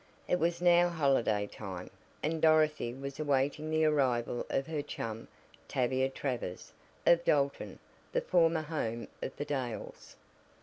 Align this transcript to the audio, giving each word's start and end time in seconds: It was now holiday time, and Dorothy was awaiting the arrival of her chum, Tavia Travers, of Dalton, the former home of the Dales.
It 0.27 0.39
was 0.39 0.63
now 0.63 0.89
holiday 0.89 1.45
time, 1.45 1.91
and 2.23 2.41
Dorothy 2.41 2.91
was 2.91 3.19
awaiting 3.19 3.69
the 3.69 3.85
arrival 3.85 4.47
of 4.49 4.65
her 4.65 4.81
chum, 4.81 5.27
Tavia 5.67 6.09
Travers, 6.09 6.73
of 7.05 7.23
Dalton, 7.23 7.77
the 8.11 8.21
former 8.21 8.63
home 8.63 9.07
of 9.21 9.35
the 9.35 9.45
Dales. 9.45 10.15